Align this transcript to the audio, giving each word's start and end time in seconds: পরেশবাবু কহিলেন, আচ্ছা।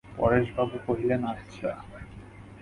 পরেশবাবু 0.17 0.77
কহিলেন, 0.87 1.21
আচ্ছা। 1.25 1.71